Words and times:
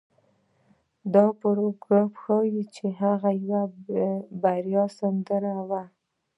دا 1.13 1.25
پاراګراف 1.41 2.11
ښيي 2.23 2.63
چې 2.75 2.85
هغه 3.01 3.31
يوه 3.49 3.61
بريالۍ 4.41 4.93
سندرغاړې 4.97 5.63
وه. 5.69 5.83